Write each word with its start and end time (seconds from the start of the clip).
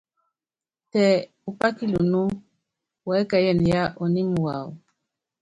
Tɛ 0.91 1.03
upá 1.49 1.67
kilunú, 1.77 2.21
uɛ́kɛ́yɛnɛ 3.07 3.65
yá 3.73 3.83
ɔními 4.01 4.37
wawɔ. 4.45 4.69